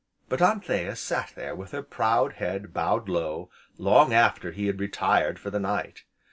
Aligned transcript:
But 0.29 0.41
Anthea 0.41 0.95
sat 0.95 1.31
there 1.35 1.53
with 1.53 1.73
her 1.73 1.83
proud 1.83 2.33
head 2.33 2.73
bowed 2.73 3.07
low, 3.07 3.51
long 3.77 4.15
after 4.15 4.49
he 4.51 4.65
had 4.65 4.79
retired 4.79 5.37
for 5.37 5.51
the 5.51 5.59
night. 5.59 6.05